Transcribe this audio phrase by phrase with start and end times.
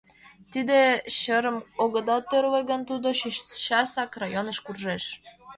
[0.51, 0.79] Тиде
[1.19, 5.03] чырым огыда тӧрлӧ гын, тудо чечасак районыш куржеш!